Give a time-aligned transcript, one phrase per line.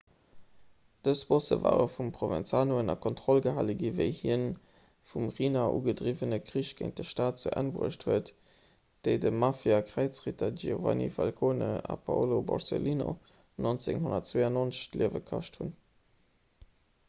[1.07, 6.39] dës bosse ware vum provenzano ënner kontroll gehale ginn wéi hien de vum riina ugedriwwene
[6.47, 8.33] krich géint de staat zu enn bruecht huet
[9.09, 13.13] déi de mafiakräizritter giovanni falcone a paolo borsellino
[13.69, 15.73] 1992 d'liewe kascht hunn